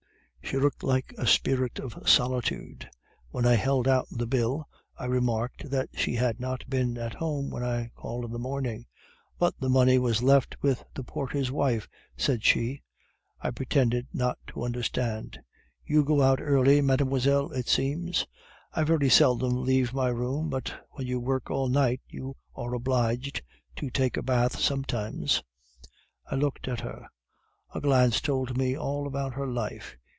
She 0.43 0.57
looked 0.57 0.83
like 0.83 1.13
a 1.17 1.25
spirit 1.25 1.79
of 1.79 1.97
solitude. 2.09 2.89
When 3.29 3.45
I 3.45 3.53
held 3.55 3.87
out 3.87 4.09
the 4.11 4.27
bill, 4.27 4.67
I 4.97 5.05
remarked 5.05 5.69
that 5.69 5.87
she 5.93 6.15
had 6.15 6.41
not 6.41 6.69
been 6.69 6.97
at 6.97 7.13
home 7.13 7.49
when 7.49 7.63
I 7.63 7.89
called 7.95 8.25
in 8.25 8.31
the 8.33 8.37
morning. 8.39 8.85
"'"But 9.39 9.57
the 9.61 9.69
money 9.69 9.97
was 9.97 10.21
left 10.21 10.57
with 10.61 10.83
the 10.93 11.05
porter's 11.05 11.49
wife," 11.53 11.87
said 12.17 12.43
she. 12.43 12.81
"'I 13.41 13.51
pretended 13.51 14.07
not 14.11 14.39
to 14.47 14.65
understand. 14.65 15.39
"'"You 15.85 16.03
go 16.03 16.21
out 16.21 16.41
early, 16.41 16.81
mademoiselle, 16.81 17.51
it 17.51 17.69
seems." 17.69 18.27
"'"I 18.73 18.83
very 18.83 19.09
seldom 19.09 19.63
leave 19.63 19.93
my 19.93 20.09
room; 20.09 20.49
but 20.49 20.75
when 20.89 21.07
you 21.07 21.21
work 21.21 21.49
all 21.49 21.69
night, 21.69 22.01
you 22.09 22.35
are 22.57 22.73
obliged 22.73 23.41
to 23.77 23.89
take 23.89 24.17
a 24.17 24.21
bath 24.21 24.59
sometimes." 24.59 25.43
"'I 26.29 26.35
looked 26.35 26.67
at 26.67 26.81
her. 26.81 27.07
A 27.73 27.79
glance 27.79 28.19
told 28.19 28.57
me 28.57 28.77
all 28.77 29.07
about 29.07 29.35
her 29.35 29.47
life. 29.47 29.95